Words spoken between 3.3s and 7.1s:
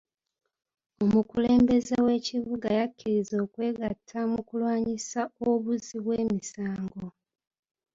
okwegatta mu kulwanyisa obuzzi bw'emisango.